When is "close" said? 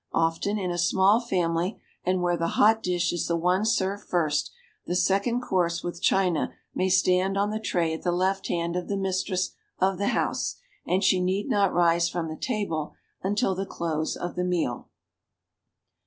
13.67-14.15